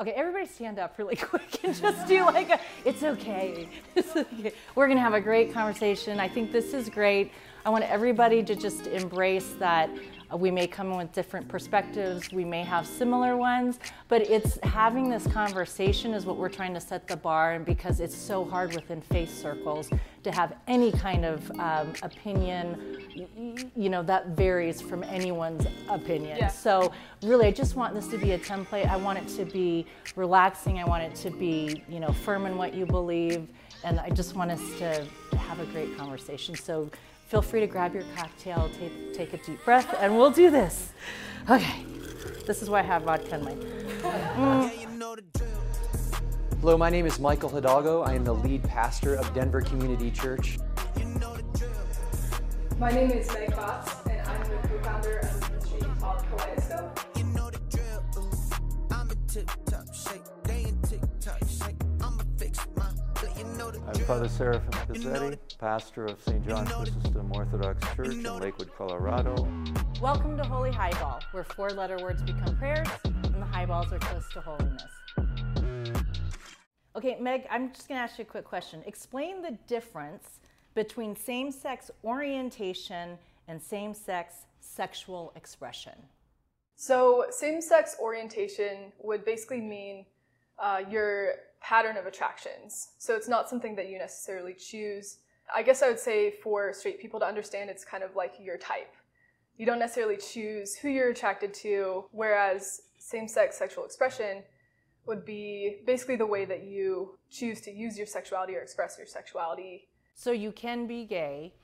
[0.00, 3.68] Okay, everybody stand up really quick and just do like a, it's okay.
[3.96, 4.52] It's okay.
[4.76, 6.20] We're gonna have a great conversation.
[6.20, 7.32] I think this is great.
[7.66, 9.90] I want everybody to just embrace that
[10.36, 13.78] we may come in with different perspectives, we may have similar ones,
[14.08, 18.00] but it's having this conversation is what we're trying to set the bar, and because
[18.00, 19.88] it's so hard within faith circles
[20.24, 26.36] to have any kind of um, opinion, you know, that varies from anyone's opinion.
[26.36, 26.48] Yeah.
[26.48, 26.92] So,
[27.22, 28.88] really, I just want this to be a template.
[28.88, 32.58] I want it to be relaxing, I want it to be, you know, firm in
[32.58, 33.48] what you believe,
[33.84, 35.06] and I just want us to
[35.38, 36.54] have a great conversation.
[36.54, 36.90] So,
[37.28, 40.92] feel free to grab your cocktail, take, take a deep breath, and we'll do this.
[41.48, 41.84] Okay,
[42.46, 43.52] this is why I have vodka in my.
[43.52, 44.70] Mm.
[46.60, 48.02] Hello, my name is Michael Hidalgo.
[48.02, 50.58] I am the lead pastor of Denver Community Church.
[52.78, 57.00] My name is Meg Fox, and I'm the co-founder of the ministry called Kaleidoscope.
[58.90, 59.08] I'm
[64.08, 66.42] Father Seraphim Pizzetti, pastor of St.
[66.48, 69.46] John Chrysostom Orthodox Church in Lakewood, Colorado.
[70.00, 74.26] Welcome to Holy Highball, where four letter words become prayers and the highballs are close
[74.32, 74.82] to holiness.
[76.96, 78.82] Okay, Meg, I'm just going to ask you a quick question.
[78.86, 80.40] Explain the difference
[80.74, 85.92] between same sex orientation and same sex sexual expression.
[86.76, 90.06] So, same-sex orientation would basically mean
[90.58, 92.90] uh, your pattern of attractions.
[92.98, 95.18] So it's not something that you necessarily choose.
[95.54, 98.58] I guess I would say for straight people to understand, it's kind of like your
[98.58, 98.94] type.
[99.56, 104.42] You don't necessarily choose who you're attracted to, whereas same-sex sexual expression
[105.06, 109.06] would be basically the way that you choose to use your sexuality or express your
[109.06, 109.88] sexuality.
[110.14, 111.54] So you can be gay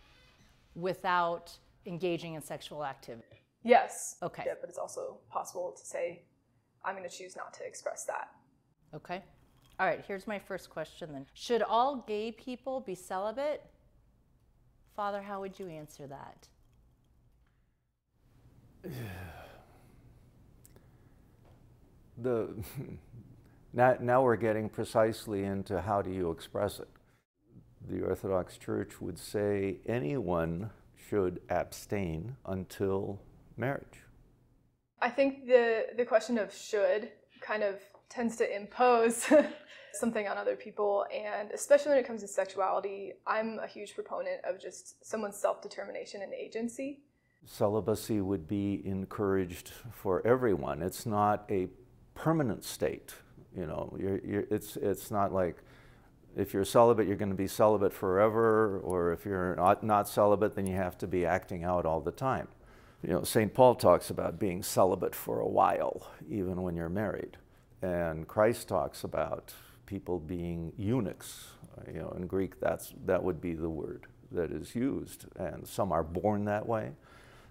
[0.74, 1.52] without
[1.86, 3.42] engaging in sexual activity.
[3.62, 4.16] Yes.
[4.22, 4.44] Okay.
[4.46, 6.22] Yeah, but it's also possible to say,
[6.84, 8.28] I'm going to choose not to express that.
[8.94, 9.22] Okay.
[9.78, 11.26] All right, here's my first question then.
[11.34, 13.64] Should all gay people be celibate?
[14.94, 16.48] Father, how would you answer that?
[22.16, 22.54] The,
[23.72, 26.86] now, now we're getting precisely into how do you express it.
[27.90, 30.70] The Orthodox Church would say anyone
[31.08, 33.20] should abstain until
[33.56, 34.02] marriage.
[35.00, 37.10] I think the the question of should
[37.44, 37.76] kind of
[38.08, 39.26] tends to impose
[39.92, 44.44] something on other people and especially when it comes to sexuality, I'm a huge proponent
[44.44, 47.00] of just someone's self-determination and agency.
[47.46, 50.82] Celibacy would be encouraged for everyone.
[50.82, 51.68] It's not a
[52.14, 53.14] permanent state.
[53.54, 55.62] You know, you're, you're, it's, it's not like
[56.36, 60.56] if you're celibate, you're going to be celibate forever, or if you're not, not celibate,
[60.56, 62.48] then you have to be acting out all the time.
[63.06, 63.52] You know, St.
[63.52, 67.36] Paul talks about being celibate for a while, even when you're married.
[67.82, 69.52] And Christ talks about
[69.84, 71.48] people being eunuchs.
[71.86, 75.26] You know, in Greek, that's, that would be the word that is used.
[75.36, 76.92] And some are born that way,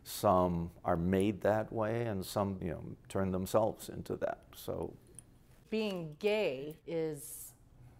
[0.04, 4.40] some are made that way, and some, you know, turn themselves into that.
[4.56, 4.94] So
[5.70, 7.20] Being gay is,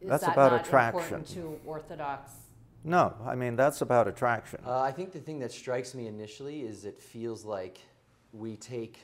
[0.02, 1.02] is That's that about not attraction.
[1.02, 2.32] important to Orthodox?
[2.84, 4.60] No, I mean, that's about attraction.
[4.66, 7.80] Uh, I think the thing that strikes me initially is it feels like
[8.34, 9.00] we take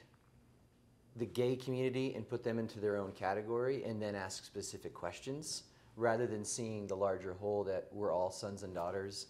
[1.16, 5.63] the gay community and put them into their own category and then ask specific questions
[5.95, 9.28] rather than seeing the larger whole that we're all sons and daughters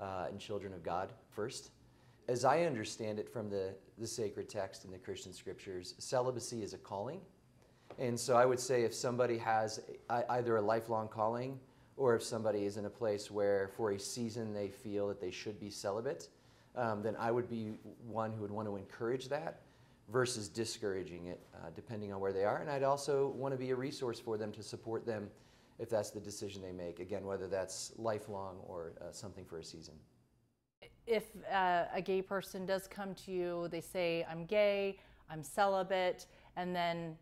[0.00, 1.70] uh, and children of God first.
[2.28, 6.74] As I understand it from the, the sacred text and the Christian scriptures, celibacy is
[6.74, 7.20] a calling.
[7.98, 9.80] And so I would say if somebody has
[10.10, 11.58] a- either a lifelong calling
[11.96, 15.30] or if somebody is in a place where for a season they feel that they
[15.30, 16.28] should be celibate,
[16.74, 17.72] um, then I would be
[18.06, 19.62] one who would want to encourage that
[20.10, 22.58] versus discouraging it, uh, depending on where they are.
[22.58, 25.28] And I'd also want to be a resource for them to support them
[25.78, 27.00] if that's the decision they make.
[27.00, 29.94] Again, whether that's lifelong or uh, something for a season.
[31.06, 34.98] If uh, a gay person does come to you, they say, I'm gay,
[35.30, 37.16] I'm celibate, and then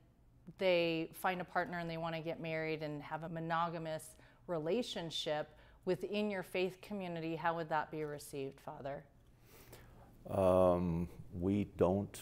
[0.59, 4.17] they find a partner and they want to get married and have a monogamous
[4.47, 5.49] relationship
[5.85, 9.05] within your faith community, how would that be received, Father?
[10.31, 11.09] Um,
[11.39, 12.21] we don't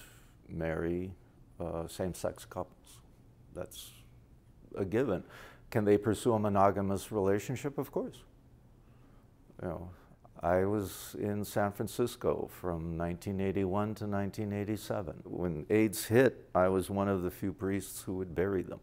[0.49, 1.13] marry
[1.61, 3.01] uh, same sex couples.
[3.55, 3.91] That's
[4.77, 5.23] a given.
[5.71, 7.79] Can they pursue a monogamous relationship?
[7.79, 8.17] Of course.
[9.63, 9.91] You know,
[10.43, 15.23] I was in San Francisco from 1981 to 1987.
[15.25, 18.81] When AIDS hit, I was one of the few priests who would bury them.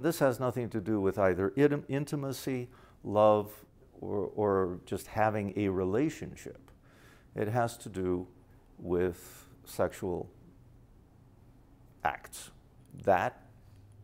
[0.00, 2.68] This has nothing to do with either intim- intimacy,
[3.02, 3.52] love,
[4.00, 6.70] or, or just having a relationship.
[7.34, 8.26] It has to do
[8.78, 10.30] with sexual
[12.04, 12.50] acts.
[13.04, 13.42] That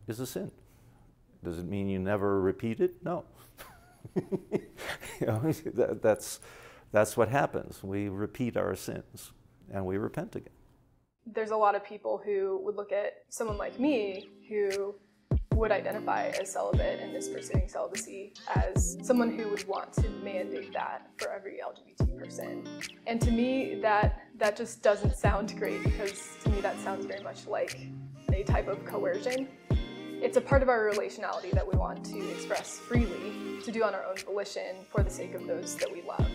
[0.07, 0.51] is a sin.
[1.43, 3.03] Does it mean you never repeat it?
[3.03, 3.25] No.
[4.15, 5.39] you know,
[5.73, 6.39] that, that's,
[6.91, 7.83] that's what happens.
[7.83, 9.31] We repeat our sins
[9.71, 10.53] and we repent again.
[11.25, 14.95] There's a lot of people who would look at someone like me who
[15.55, 20.73] would identify as celibate and is pursuing celibacy as someone who would want to mandate
[20.73, 22.67] that for every LGBT person.
[23.07, 27.23] And to me, that that just doesn't sound great because to me that sounds very
[27.23, 27.87] much like
[28.33, 29.47] a type of coercion.
[30.21, 33.93] It's a part of our relationality that we want to express freely, to do on
[33.93, 36.27] our own volition for the sake of those that we love.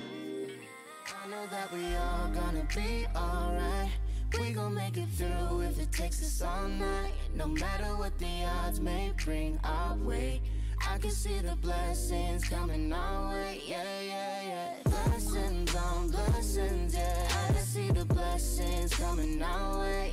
[4.38, 7.12] We gon' make it through if it takes us all night.
[7.34, 10.40] No matter what the odds may bring our way.
[10.88, 14.72] I can see the blessings coming our way, yeah, yeah, yeah.
[14.84, 17.28] Blessings on blessings, yeah.
[17.28, 20.10] I can see the blessings coming our way,